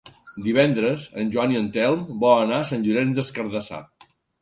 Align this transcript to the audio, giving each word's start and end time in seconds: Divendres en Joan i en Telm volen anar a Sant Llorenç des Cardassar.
Divendres 0.45 1.03
en 1.25 1.29
Joan 1.35 1.55
i 1.57 1.61
en 1.61 1.69
Telm 1.77 2.03
volen 2.25 2.49
anar 2.53 2.61
a 2.65 2.71
Sant 2.73 2.85
Llorenç 2.91 3.17
des 3.23 3.33
Cardassar. 3.41 3.87